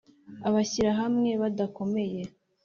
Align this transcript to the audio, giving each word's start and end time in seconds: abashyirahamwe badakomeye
abashyirahamwe 0.47 1.31
badakomeye 1.41 2.21